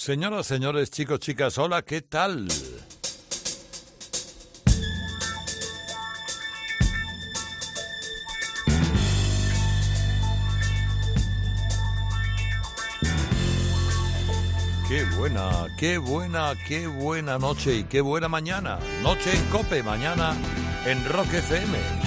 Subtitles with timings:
[0.00, 2.48] Señoras, señores, chicos, chicas, hola, ¿qué tal?
[14.88, 18.78] Qué buena, qué buena, qué buena noche y qué buena mañana.
[19.02, 20.34] Noche en Cope, mañana
[20.86, 21.99] en Rock FM.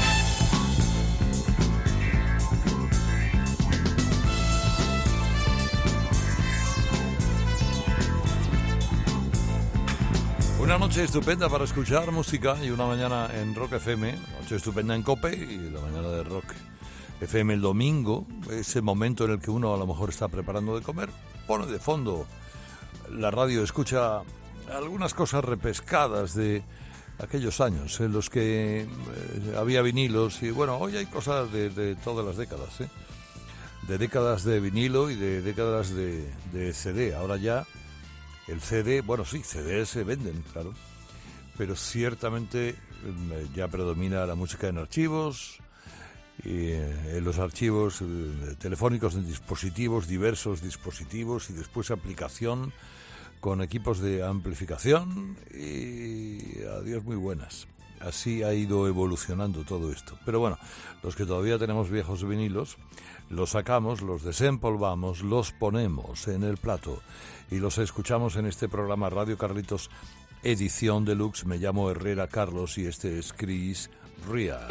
[10.74, 15.04] Una noche estupenda para escuchar música y una mañana en Rock FM, noche estupenda en
[15.04, 16.46] Cope y la mañana de Rock
[17.22, 20.84] FM el domingo, ese momento en el que uno a lo mejor está preparando de
[20.84, 21.12] comer,
[21.46, 22.26] pone de fondo
[23.12, 24.24] la radio, escucha
[24.76, 26.64] algunas cosas repescadas de
[27.20, 31.94] aquellos años en los que eh, había vinilos y bueno, hoy hay cosas de, de
[31.98, 32.90] todas las décadas, ¿eh?
[33.88, 37.14] de décadas de vinilo y de décadas de, de CD.
[37.14, 37.64] Ahora ya
[38.48, 40.74] el CD, bueno, sí, CD se venden, claro,
[41.58, 45.60] pero ciertamente mm, ya predomina la música en archivos,
[46.44, 52.74] y eh, en los archivos eh, telefónicos en dispositivos, diversos dispositivos y después aplicación
[53.40, 57.68] con equipos de amplificación y adiós muy buenas.
[58.04, 60.18] Así ha ido evolucionando todo esto.
[60.26, 60.58] Pero bueno,
[61.02, 62.78] los que todavía tenemos viejos vinilos,
[63.30, 67.02] los sacamos, los desempolvamos, los ponemos en el plato
[67.50, 69.90] y los escuchamos en este programa Radio Carlitos
[70.44, 71.46] Edición Deluxe.
[71.46, 73.90] Me llamo Herrera Carlos y este es Chris
[74.30, 74.68] Ria.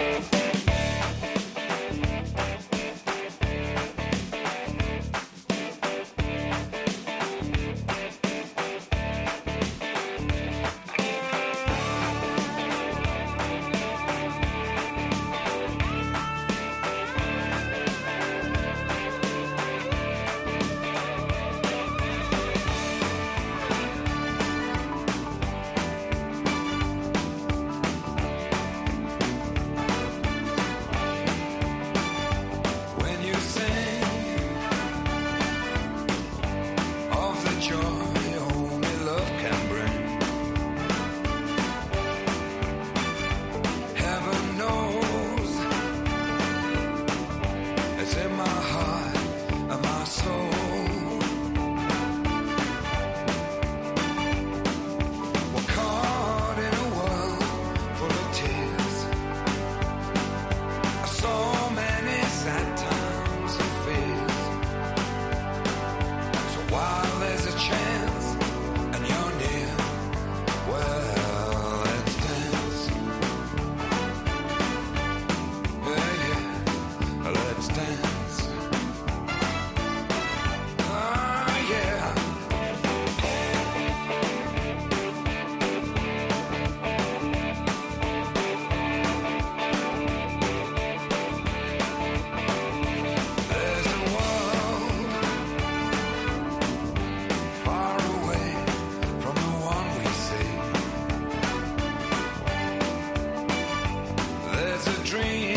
[105.12, 105.52] dream.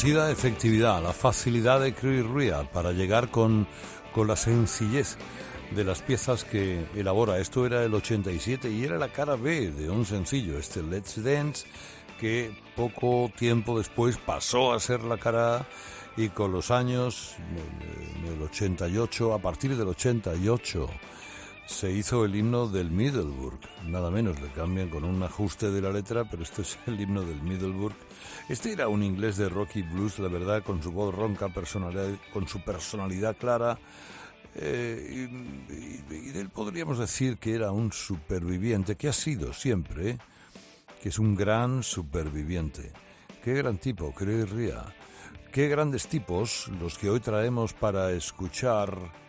[0.00, 3.66] La conocida efectividad, la facilidad de Chris Ria para llegar con,
[4.14, 5.18] con la sencillez
[5.72, 7.38] de las piezas que elabora.
[7.38, 11.66] Esto era el 87 y era la cara B de un sencillo, este Let's Dance,
[12.18, 15.66] que poco tiempo después pasó a ser la cara A
[16.16, 17.34] y con los años,
[18.24, 20.88] en el 88, a partir del 88,
[21.70, 25.92] se hizo el himno del Middleburg, nada menos, le cambian con un ajuste de la
[25.92, 27.94] letra, pero este es el himno del Middleburg.
[28.48, 32.48] Este era un inglés de rocky blues, la verdad, con su voz ronca, personalidad, con
[32.48, 33.78] su personalidad clara,
[34.56, 35.28] eh,
[36.10, 40.18] y, él podríamos decir que era un superviviente, que ha sido siempre,
[41.00, 42.92] que es un gran superviviente.
[43.44, 44.84] Qué gran tipo, creería.
[45.52, 49.20] Qué grandes tipos los que hoy traemos para escuchar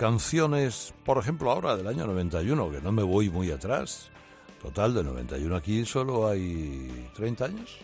[0.00, 4.10] canciones, por ejemplo, ahora del año 91, que no me voy muy atrás.
[4.62, 7.76] Total, de 91 aquí solo hay 30 años.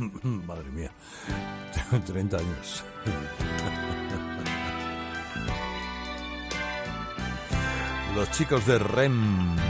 [0.24, 0.90] Madre mía,
[2.06, 2.82] 30 años.
[8.16, 9.69] Los chicos de REM.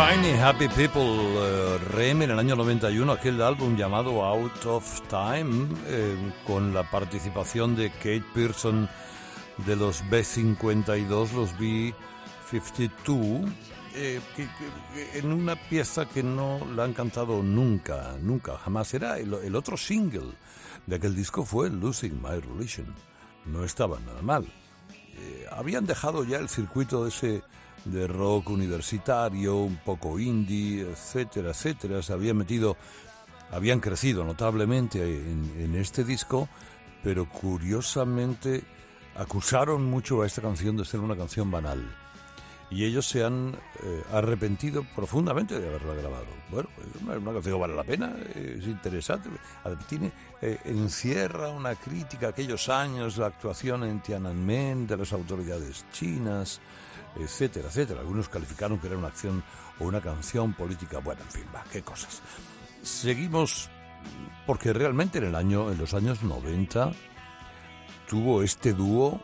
[0.00, 5.68] Shiny Happy People, uh, Rem en el año 91, aquel álbum llamado Out of Time,
[5.88, 6.16] eh,
[6.46, 8.88] con la participación de Kate Pearson
[9.58, 13.46] de los B52, los B52,
[13.94, 14.22] eh,
[15.16, 18.94] en una pieza que no la han cantado nunca, nunca, jamás.
[18.94, 20.32] Era el, otro single
[20.86, 22.86] de aquel disco fue Losing My Religion.
[23.44, 24.46] No estaba nada mal.
[25.18, 27.42] Eh, habían dejado ya el circuito de ese
[27.84, 32.02] de rock universitario, un poco indie, etcétera, etcétera.
[32.02, 32.76] Se habían metido,
[33.50, 36.48] habían crecido notablemente en, este disco,
[37.02, 38.64] pero curiosamente
[39.16, 41.99] acusaron mucho a esta canción de ser una canción banal.
[42.70, 46.26] Y ellos se han eh, arrepentido profundamente de haberla grabado.
[46.50, 49.28] Bueno, es una, canción que vale la pena, es interesante,
[49.88, 56.60] tiene, eh, encierra una crítica aquellos años, la actuación en Tiananmen de las autoridades chinas,
[57.16, 58.00] etcétera, etcétera.
[58.00, 59.42] Algunos calificaron que era una acción
[59.80, 60.98] o una canción política.
[60.98, 62.22] Bueno, en fin, va, qué cosas.
[62.82, 63.68] Seguimos
[64.46, 66.92] porque realmente en el año, en los años 90
[68.08, 69.20] tuvo este dúo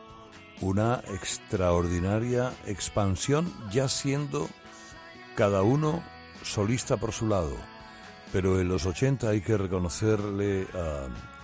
[0.61, 4.49] una extraordinaria expansión, ya siendo
[5.35, 6.03] cada uno
[6.43, 7.57] solista por su lado.
[8.33, 10.67] Pero en los 80 hay que reconocerle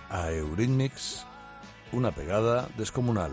[0.09, 0.31] a, a
[1.91, 3.31] una pegada descomunal.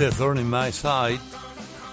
[0.00, 1.20] Este Thorn in My Side,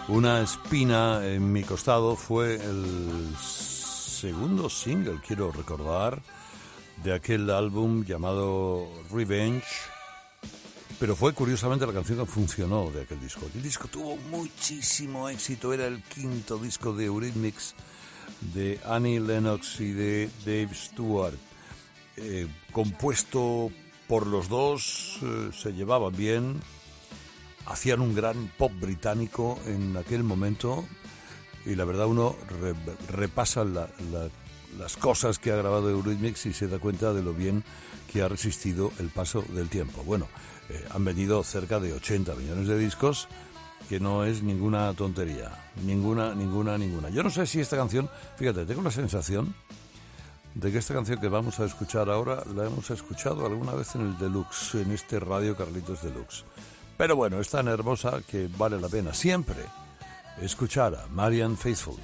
[0.07, 6.21] una espina en mi costado, fue el segundo single, quiero recordar,
[7.03, 9.67] de aquel álbum llamado Revenge.
[10.97, 13.41] Pero fue curiosamente la canción que funcionó de aquel disco.
[13.53, 17.75] El disco tuvo muchísimo éxito, era el quinto disco de Eurythmics
[18.53, 21.35] de Annie Lennox y de Dave Stewart.
[22.15, 23.69] Eh, compuesto
[24.07, 26.61] por los dos, eh, se llevaban bien,
[27.67, 30.85] hacían un gran pop británico en aquel momento
[31.65, 32.35] y la verdad uno
[33.09, 33.89] repasa la,
[34.77, 37.63] las cosas que ha grabado Eurythmics y se da cuenta de lo bien
[38.11, 40.03] que ha resistido el paso del tiempo.
[40.03, 40.27] Bueno,
[40.69, 43.27] eh, han venido cerca de 80 millones de discos,
[43.89, 45.51] que no es ninguna tontería,
[45.85, 47.09] ninguna, ninguna, ninguna.
[47.09, 49.53] Yo no sé si esta canción, fíjate, tengo la sensación
[50.55, 54.01] de que esta canción que vamos a escuchar ahora la hemos escuchado alguna vez en
[54.01, 56.43] el Deluxe, en este Radio Carlitos Deluxe.
[56.97, 59.63] Pero bueno, es tan hermosa que vale la pena siempre
[60.41, 61.97] escuchar a Marian Faithful.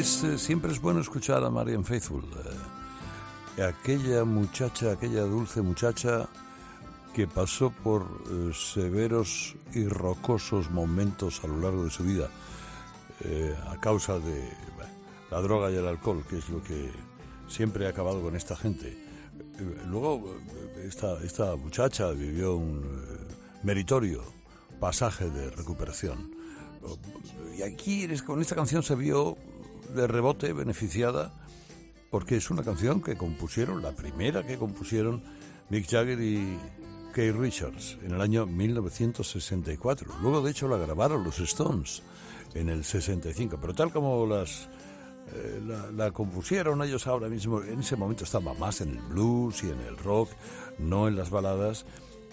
[0.00, 2.24] Es, eh, siempre es bueno escuchar a Marian Faithful,
[3.58, 6.26] eh, aquella muchacha, aquella dulce muchacha
[7.12, 12.30] que pasó por eh, severos y rocosos momentos a lo largo de su vida
[13.22, 14.90] eh, a causa de bueno,
[15.30, 16.90] la droga y el alcohol, que es lo que
[17.46, 18.96] siempre ha acabado con esta gente.
[19.86, 20.34] Luego,
[20.76, 24.22] eh, esta, esta muchacha vivió un eh, meritorio
[24.80, 26.34] pasaje de recuperación.
[27.54, 29.36] Y aquí con esta canción se vio
[29.94, 31.32] de rebote beneficiada
[32.10, 35.22] porque es una canción que compusieron, la primera que compusieron
[35.68, 36.58] Mick Jagger y
[37.14, 40.18] Keith Richards en el año 1964.
[40.20, 42.02] Luego, de hecho, la grabaron los Stones
[42.54, 44.68] en el 65, pero tal como las
[45.32, 45.60] eh,
[45.94, 49.80] la, compusieron ellos ahora mismo, en ese momento estaba más en el blues y en
[49.80, 50.30] el rock,
[50.78, 51.86] no en las baladas,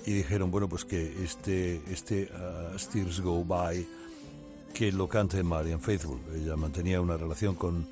[0.06, 3.86] y dijeron, bueno, pues que este, este uh, Steers Go By,
[4.74, 6.20] que lo cante Marian Faithful.
[6.36, 7.88] Ella mantenía una relación con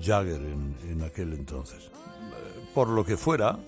[0.00, 1.84] Jagger en, en aquel entonces.
[1.84, 3.58] Eh, Por lo que fuera,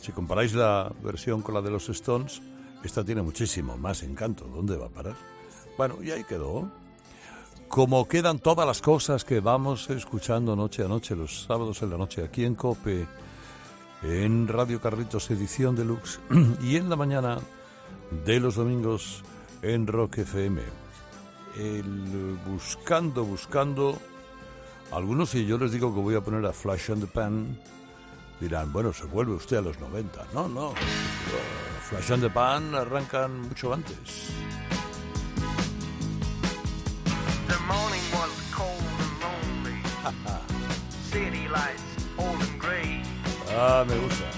[0.00, 2.42] si comparáis la versión con la de los Stones,
[2.82, 4.44] esta tiene muchísimo más encanto.
[4.44, 5.16] ¿Dónde va a parar?
[5.78, 6.70] Bueno, y ahí quedó.
[7.68, 11.96] Como quedan todas las cosas que vamos escuchando noche a noche, los sábados en la
[11.96, 13.06] noche, aquí en Cope,
[14.02, 16.20] en Radio Carlitos Edición Deluxe,
[16.62, 17.38] y en la mañana
[18.24, 19.22] de los domingos
[19.62, 20.83] en Rock FM.
[21.56, 23.98] El buscando, buscando.
[24.92, 27.58] Algunos, si yo les digo que voy a poner a Flash on the Pan,
[28.40, 30.26] dirán, bueno, se vuelve usted a los 90.
[30.32, 30.74] No, no.
[31.88, 34.30] Flash on the Pan arrancan mucho antes.
[37.46, 39.80] The morning was cold and lonely.
[41.10, 43.02] City lights old and gray.
[43.56, 44.33] Ah, me gusta.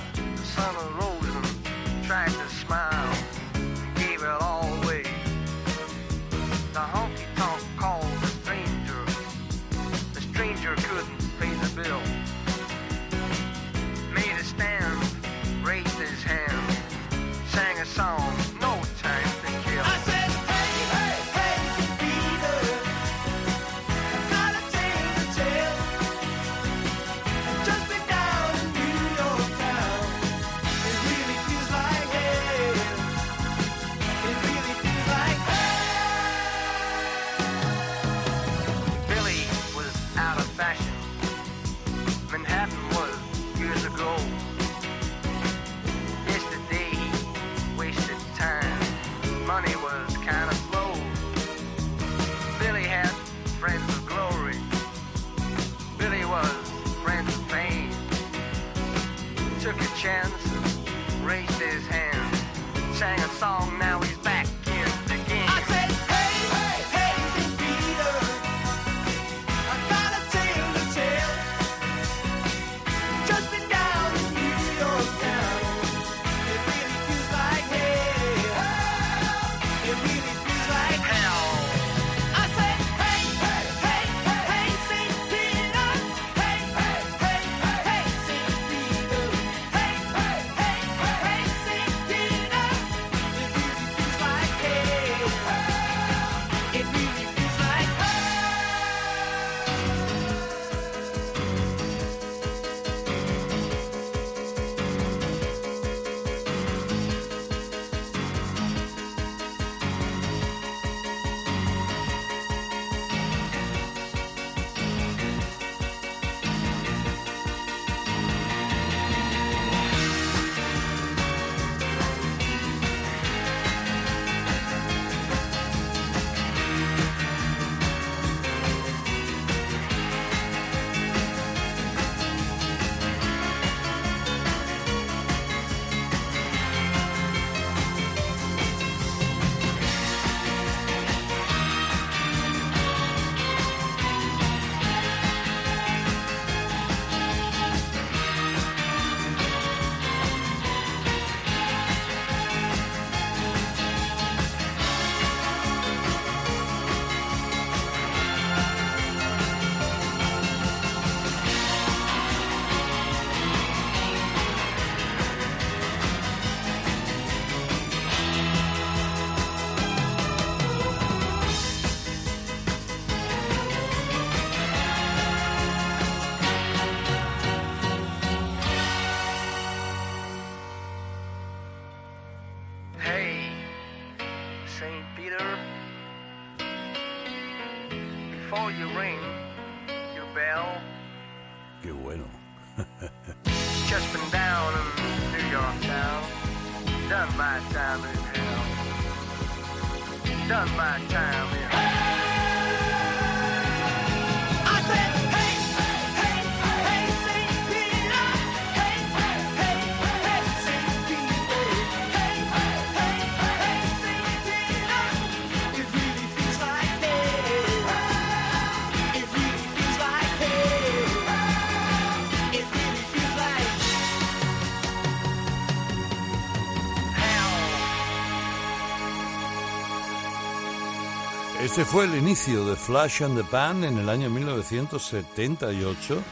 [231.76, 236.22] Este fue el inicio de Flash and the Pan en el año 1978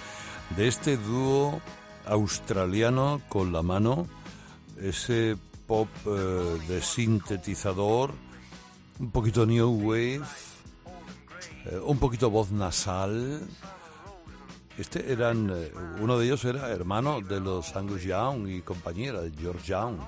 [0.57, 1.61] de este dúo
[2.07, 4.07] australiano con la mano,
[4.80, 8.14] ese pop eh, de sintetizador,
[8.98, 10.22] un poquito new wave,
[11.66, 13.46] eh, un poquito voz nasal.
[14.78, 19.30] Este eran, eh, uno de ellos era hermano de los Angus Young y compañera de
[19.38, 19.98] George Young.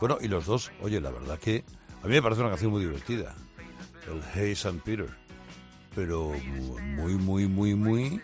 [0.00, 1.62] Bueno, y los dos, oye, la verdad que
[2.02, 3.36] a mí me parece una canción muy divertida
[4.06, 4.80] el Hey St.
[4.84, 5.08] Peter,
[5.94, 6.32] pero
[6.96, 8.20] muy, muy, muy, muy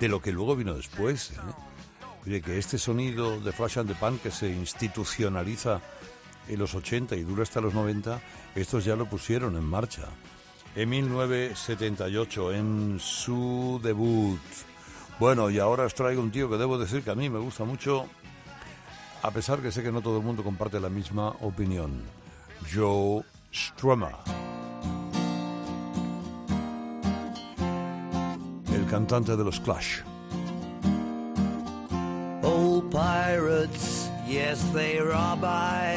[0.00, 1.32] de lo que luego vino después.
[1.32, 2.40] ¿eh?
[2.40, 5.80] Que este sonido de Flash and the Pan que se institucionaliza
[6.46, 8.20] en los 80 y dura hasta los 90,
[8.54, 10.04] estos ya lo pusieron en marcha.
[10.74, 14.40] En 1978, en su debut.
[15.18, 17.64] Bueno, y ahora os traigo un tío que debo decir que a mí me gusta
[17.64, 18.06] mucho,
[19.22, 22.02] a pesar que sé que no todo el mundo comparte la misma opinión.
[22.72, 24.47] Joe Strummer.
[28.88, 30.02] Cantante de los Clash.
[32.42, 35.96] Old pirates, yes, they rob I.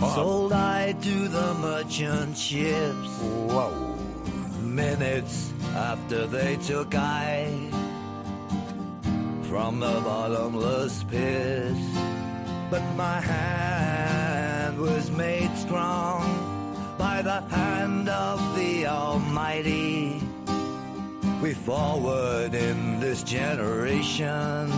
[0.00, 0.14] Ah.
[0.14, 3.08] Sold I to the merchant ships.
[3.48, 3.72] Wow.
[4.60, 7.70] Minutes after they took I
[9.48, 11.74] from the bottomless pit.
[12.70, 16.22] But my hand was made strong
[16.98, 20.11] by the hand of the Almighty.
[21.42, 24.70] We forward in this generation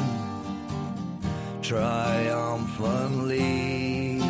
[1.60, 4.22] triumphantly.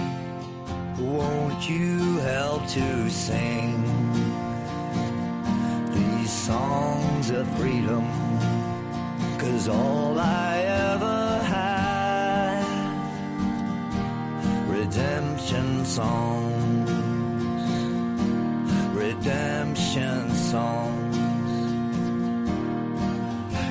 [0.98, 3.84] Won't you help to sing
[5.94, 8.04] these songs of freedom?
[9.38, 10.56] Cause all I
[10.90, 12.66] ever had,
[14.68, 16.90] redemption songs.
[18.94, 20.83] redemption songs.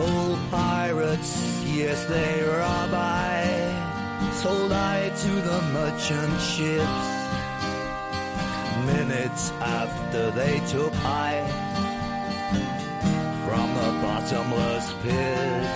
[0.00, 7.06] Old pirates, yes, they rob I, sold I to the merchant ships.
[8.86, 11.44] Minutes after they took I
[13.44, 15.66] from the bottomless pit.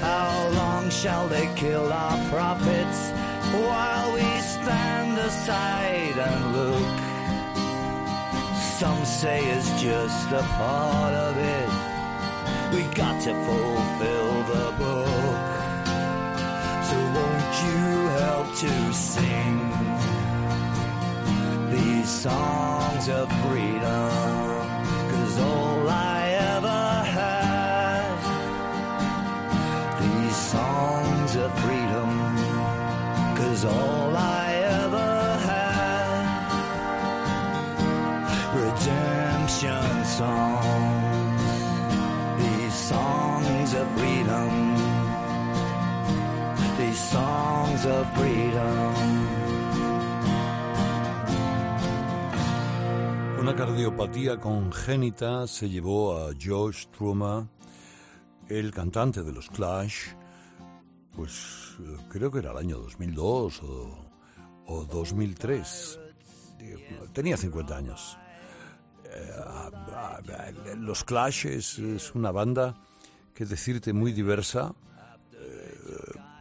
[0.00, 3.10] How long shall they kill our prophets
[3.52, 6.98] while we stand aside and look?
[8.78, 11.95] Some say it's just a part of it.
[12.72, 15.36] We got to fulfill the book.
[16.88, 17.82] So won't you
[18.22, 19.58] help to sing
[21.70, 24.10] these songs of freedom?
[25.10, 26.20] Cause all I
[26.54, 26.82] ever
[27.18, 28.16] had,
[30.00, 32.10] these songs of freedom.
[33.36, 33.95] Cause all
[48.14, 48.94] freedom.
[53.40, 57.46] Una cardiopatía congénita se llevó a Josh Strummer,
[58.48, 60.08] el cantante de los Clash,
[61.14, 64.10] pues eh, creo que era el año 2002 o,
[64.66, 66.00] o 2003.
[66.60, 68.18] Eh, Tenía 50 años.
[69.04, 72.74] Eh, Los Clash es, es una banda
[73.32, 74.74] que decirte muy diversa,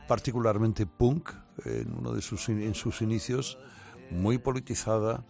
[0.08, 1.30] particularmente punk
[1.66, 3.58] en uno de sus en sus inicios,
[4.12, 5.24] muy politizada,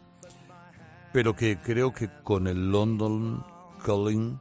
[1.14, 3.46] pero que creo que con el London
[3.86, 4.40] Calling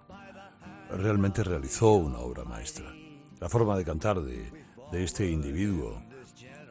[0.90, 2.92] realmente realizó una obra maestra.
[3.40, 4.51] La forma de cantar de,
[4.90, 6.03] de este individuo,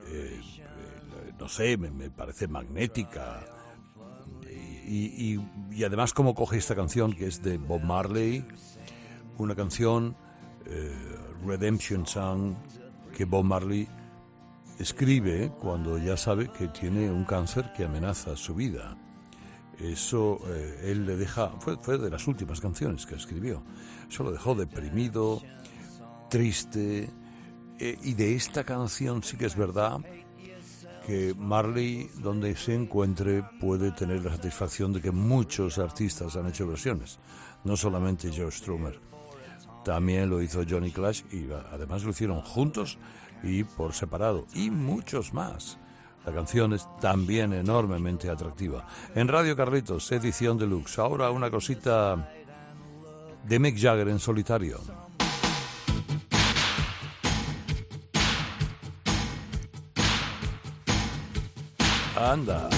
[0.08, 3.46] eh, eh, no sé, me, me parece magnética.
[4.86, 8.46] Y, y- y además cómo coge esta canción que es de Bob Marley,
[9.38, 10.16] una canción,
[10.66, 10.94] eh,
[11.46, 12.54] Redemption Song,
[13.16, 13.88] que Bob Marley
[14.80, 18.98] escribe cuando ya sabe que tiene un cáncer que amenaza su vida.
[19.80, 23.64] Eso eh, él le deja, fue, fue de las últimas canciones que escribió.
[24.10, 25.42] Eso lo dejó deprimido,
[26.30, 27.10] triste.
[27.80, 30.00] eh, y de esta canción sí que es verdad
[31.06, 36.66] que Marley, donde se encuentre, puede tener la satisfacción de que muchos artistas han hecho
[36.66, 37.20] versiones,
[37.66, 39.13] no solamente Joe Strummer.
[39.84, 42.98] También lo hizo Johnny Clash y además lo hicieron juntos
[43.44, 45.78] y por separado y muchos más.
[46.26, 48.88] La canción es también enormemente atractiva.
[49.14, 51.00] En Radio Carlitos, edición deluxe.
[51.00, 52.30] Ahora una cosita
[53.44, 54.80] de Mick Jagger en solitario.
[62.16, 62.70] Anda.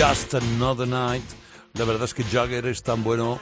[0.00, 1.24] Just Another Night.
[1.74, 3.38] La verdad es que Jagger es tan bueno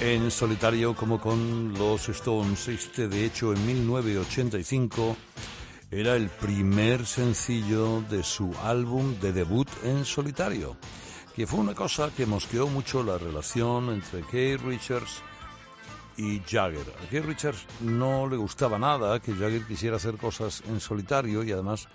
[0.00, 2.66] en solitario como con los Stones.
[2.68, 5.14] Este, de hecho, en 1985
[5.90, 10.78] era el primer sencillo de su álbum de debut en solitario,
[11.36, 15.20] que fue una cosa que mosqueó mucho la relación entre Keith Richards
[16.16, 16.86] y Jagger.
[17.04, 21.52] A Keith Richards no le gustaba nada que Jagger quisiera hacer cosas en solitario y
[21.52, 21.86] además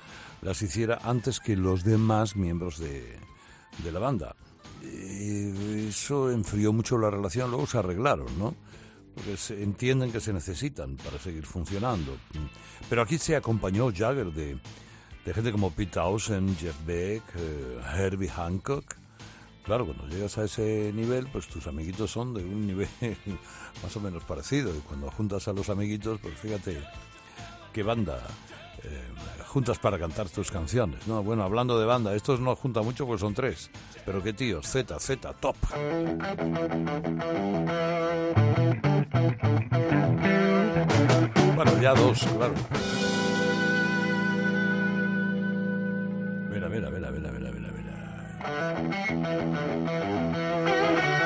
[0.44, 3.18] las hiciera antes que los demás miembros de,
[3.84, 4.36] de la banda.
[4.84, 8.56] Y eso enfrió mucho la relación, luego se arreglaron, ¿no?
[9.16, 12.18] Porque se entienden que se necesitan para seguir funcionando.
[12.90, 14.60] Pero aquí se acompañó Jagger de,
[15.26, 18.96] de gente como Pete Townsend, Jeff Beck, eh, Herbie Hancock.
[19.64, 22.88] Claro, cuando llegas a ese nivel, pues tus amiguitos son de un nivel
[23.84, 24.74] más o menos parecido.
[24.74, 26.82] Y cuando juntas a los amiguitos, pues fíjate
[27.74, 28.22] qué banda
[28.84, 29.02] eh,
[29.48, 31.08] juntas para cantar tus canciones.
[31.08, 33.70] No, bueno, hablando de banda, estos no juntan mucho porque son tres.
[34.06, 35.56] Pero qué tíos, Z, Z, top.
[41.56, 42.54] Bueno, ya dos, claro.
[46.52, 47.72] Mira, mira, mira, mira, mira, mira,
[50.92, 51.17] mira.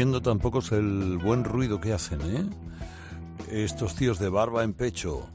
[0.00, 2.46] Siendo tan pocos el buen ruido que hacen, ¿eh?
[3.50, 5.28] Estos tíos de barba en pecho,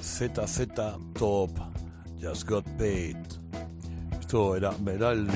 [0.00, 0.68] ZZ
[1.18, 1.50] Top,
[2.22, 3.16] Just Got Paid.
[4.20, 5.28] Esto era, era el,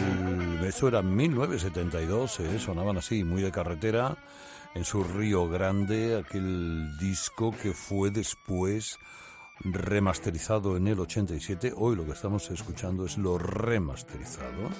[0.64, 2.61] esto era 1972, ¿eh?
[2.61, 4.18] sonaban así, muy de carretera,
[4.76, 9.01] en su Río Grande, aquel disco que fue después
[9.64, 11.74] remasterizado en el 87.
[11.76, 14.70] Hoy lo que estamos escuchando es lo remasterizado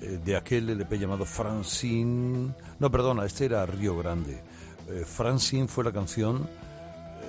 [0.00, 2.54] de aquel LP llamado Francine.
[2.78, 4.42] No, perdona, este era Río Grande.
[4.88, 6.48] Eh, Francine fue la canción,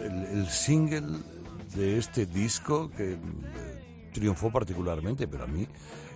[0.04, 1.20] el, el single
[1.76, 3.18] de este disco que eh,
[4.14, 5.68] triunfó particularmente, pero a mí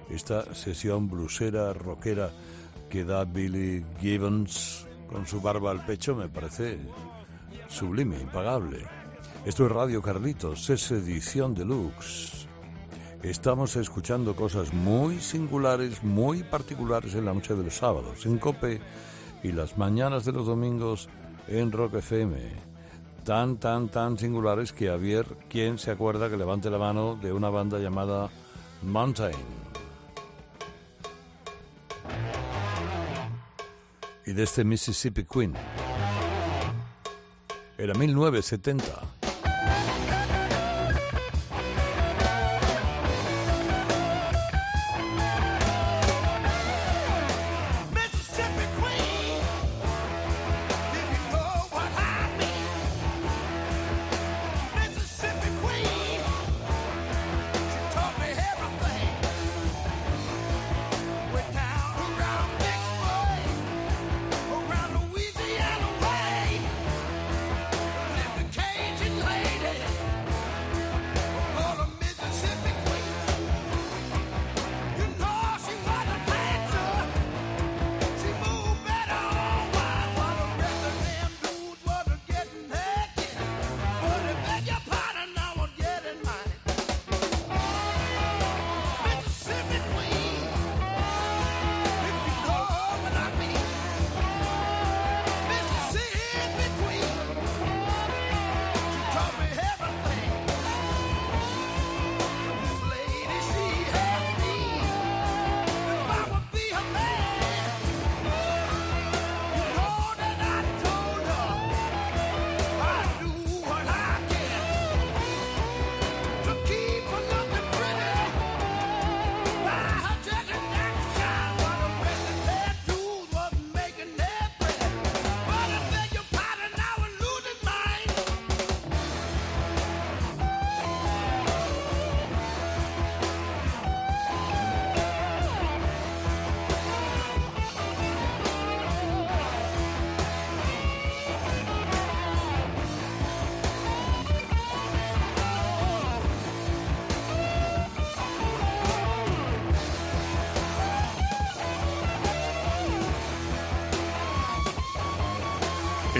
[0.09, 2.31] esta sesión blusera, rockera
[2.89, 6.77] que da Billy Gibbons con su barba al pecho me parece
[7.67, 8.85] sublime, impagable.
[9.45, 12.44] Esto es Radio Carlitos, es edición deluxe.
[13.25, 18.79] Estamos escuchando cosas muy singulares, muy particulares en la noche de los sábados, en Cope
[19.41, 21.09] y las mañanas de los domingos
[21.47, 22.37] en Rock FM.
[23.23, 27.33] tan, tan, tan singulares que a ver quién se acuerda que levante la mano de
[27.33, 28.29] una banda llamada
[28.83, 29.33] Mountain.
[34.27, 35.55] Y de este Mississippi Queen.
[37.75, 39.15] Era 1970.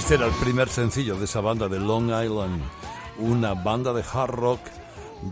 [0.06, 2.62] Este era el primer sencillo de esa banda de Long Island,
[3.18, 4.60] una banda de hard rock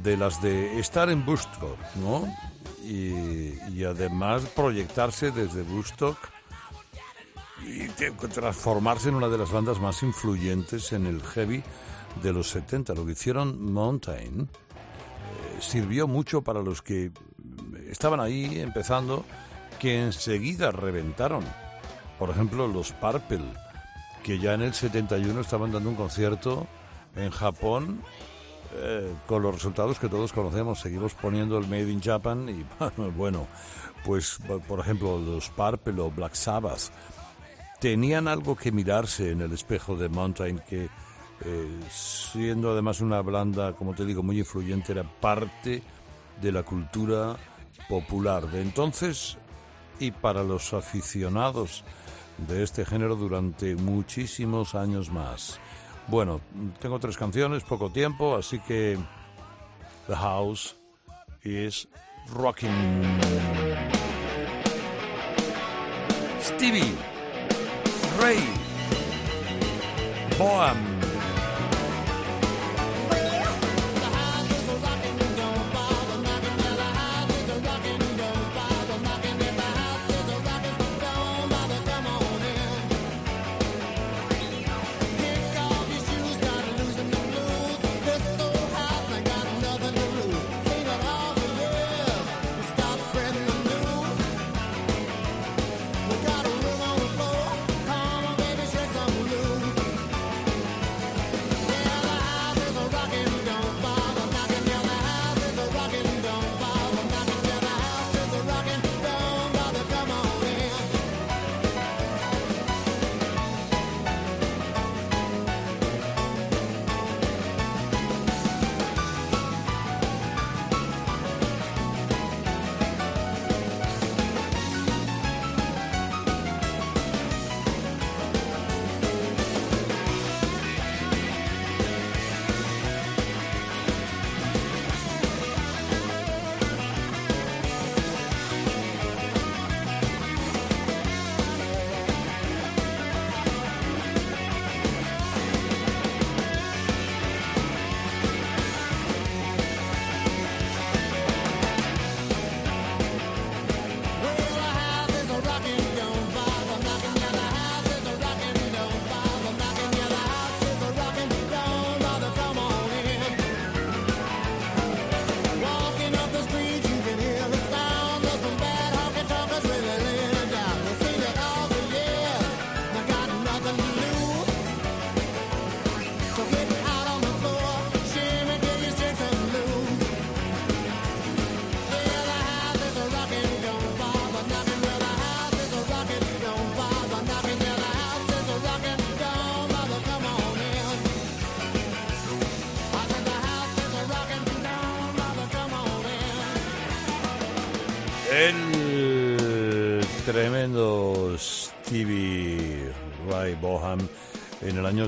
[0.01, 2.25] de las de estar en Woodstock, ¿no?
[2.83, 6.17] Y, además proyectarse desde Woodstock
[7.61, 7.87] y
[8.29, 11.61] transformarse en una de las bandas más influyentes en el heavy
[12.23, 12.95] de los 70.
[12.95, 17.11] Lo que hicieron Mountain eh, sirvió mucho para los que
[17.91, 19.23] estaban ahí empezando,
[19.79, 21.45] que enseguida reventaron.
[22.17, 23.53] Por ejemplo, los Purple,
[24.23, 26.67] que ya en el 71 estaban dando un concierto
[27.15, 28.01] en Japón
[28.75, 30.79] eh, con los resultados que todos conocemos.
[30.79, 32.65] Seguimos poniendo el Made in Japan y
[33.17, 33.47] bueno,
[34.05, 36.91] pues por ejemplo los Purple o Black Sabbath
[37.79, 40.89] tenían algo que mirarse en el espejo de Mountain que
[41.45, 45.83] eh, siendo además una blanda, como te digo, muy influyente, era parte
[46.41, 47.35] de la cultura
[47.89, 49.37] popular de entonces
[49.99, 51.83] y para los aficionados
[52.37, 55.59] de este género durante muchísimos años más.
[56.07, 56.41] Bueno,
[56.79, 58.97] tengo tres canciones, poco tiempo, así que
[60.07, 60.75] The House
[61.43, 61.87] is
[62.33, 62.69] Rocking.
[66.41, 66.93] Stevie,
[68.19, 68.43] Ray,
[70.37, 70.92] Boam.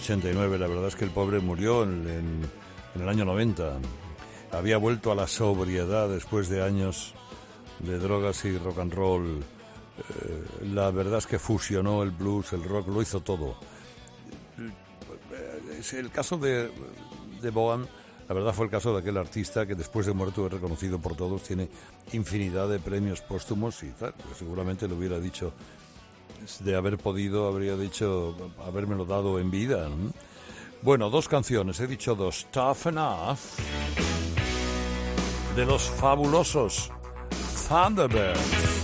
[0.05, 0.59] 89.
[0.59, 2.47] La verdad es que el pobre murió en,
[2.95, 3.79] el año 90.
[4.51, 7.15] Había vuelto a la sobriedad después de años
[7.79, 9.39] de drogas y rock and roll.
[9.39, 13.55] Eh, la verdad es que fusionó el blues, el rock, lo hizo todo.
[15.31, 16.69] Eh, el caso de,
[17.41, 17.87] de Boham,
[18.27, 21.15] la verdad fue el caso de aquel artista que después de muerto es reconocido por
[21.15, 21.67] todos, tiene
[22.13, 24.13] infinidad de premios póstumos y tal.
[24.37, 25.51] seguramente lo hubiera dicho
[26.59, 29.89] de haber podido, habría dicho habérmelo dado en vida.
[29.89, 30.11] ¿no?
[30.81, 32.47] Bueno, dos canciones, he dicho dos.
[32.51, 33.39] Tough Enough,
[35.55, 36.91] de los fabulosos
[37.67, 38.75] Thunderbirds.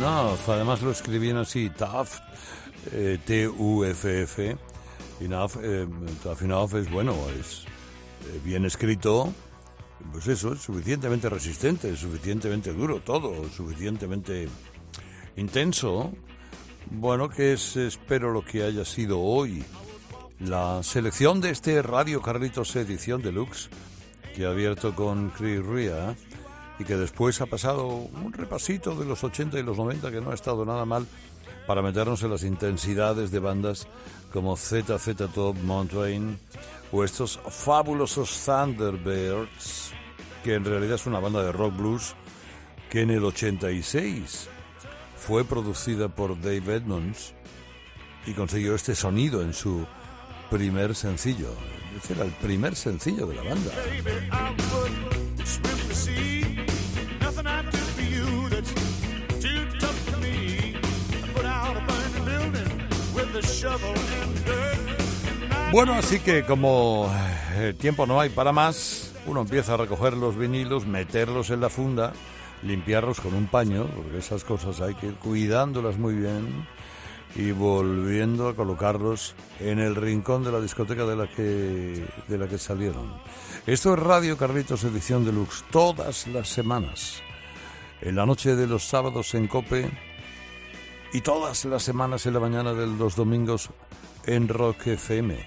[0.00, 0.48] Enough.
[0.48, 1.70] Además lo escribían así,
[2.92, 4.56] eh, T-U-F-F.
[5.20, 5.86] Enough, eh,
[6.22, 7.64] tough enough es bueno, es
[8.26, 9.32] eh, bien escrito.
[10.12, 14.48] Pues eso, es suficientemente resistente, suficientemente duro, todo, suficientemente
[15.36, 16.12] intenso.
[16.90, 19.62] Bueno, que es, espero, lo que haya sido hoy.
[20.38, 23.68] La selección de este Radio Carlitos edición deluxe
[24.34, 26.16] que ha abierto con Chris Ria
[26.80, 30.30] y que después ha pasado un repasito de los 80 y los 90 que no
[30.30, 31.06] ha estado nada mal
[31.66, 33.86] para meternos en las intensidades de bandas
[34.32, 36.38] como ZZ Top, Mountain
[36.90, 39.92] o estos fabulosos Thunderbirds
[40.42, 42.14] que en realidad es una banda de rock blues
[42.88, 44.48] que en el 86
[45.18, 47.34] fue producida por Dave Edmonds
[48.26, 49.86] y consiguió este sonido en su
[50.50, 51.52] primer sencillo.
[52.02, 53.70] Ese era el primer sencillo de la banda.
[65.72, 67.10] Bueno, así que como
[67.54, 71.68] eh, tiempo no hay para más, uno empieza a recoger los vinilos, meterlos en la
[71.68, 72.12] funda,
[72.62, 76.66] limpiarlos con un paño, porque esas cosas hay que ir cuidándolas muy bien
[77.36, 82.48] y volviendo a colocarlos en el rincón de la discoteca de la que de la
[82.48, 83.12] que salieron.
[83.66, 87.22] Esto es Radio Carlitos edición deluxe todas las semanas.
[88.00, 89.88] En la noche de los sábados en Cope
[91.12, 93.70] y todas las semanas en la mañana de los domingos
[94.26, 95.38] en Rock FM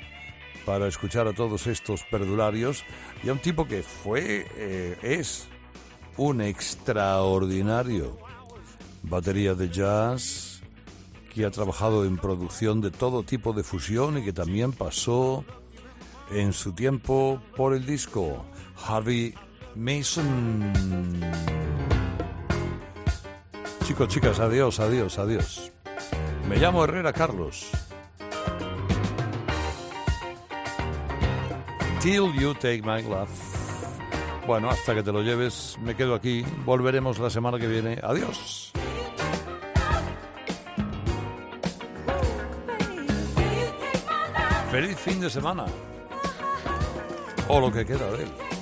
[0.65, 2.83] para escuchar a todos estos perdularios
[3.23, 5.47] y a un tipo que fue, eh, es
[6.17, 8.17] un extraordinario
[9.03, 10.61] batería de jazz
[11.33, 15.43] que ha trabajado en producción de todo tipo de fusión y que también pasó
[16.31, 18.45] en su tiempo por el disco
[18.85, 19.33] Harvey
[19.75, 20.71] Mason.
[23.85, 25.71] Chicos, chicas, adiós, adiós, adiós.
[26.47, 27.69] Me llamo Herrera Carlos.
[32.01, 33.29] Till you take my love.
[34.47, 36.45] Bueno, hasta que te lo lleves, me quedo aquí.
[36.65, 37.99] Volveremos la semana que viene.
[38.01, 38.71] Adiós.
[44.71, 45.65] Feliz fin de semana.
[47.49, 48.52] O lo que queda de él.